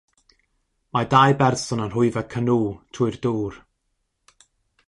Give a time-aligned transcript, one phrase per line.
[0.97, 2.59] Mae dau berson yn rhwyfo canŵ
[2.97, 3.63] trwy'r dŵr.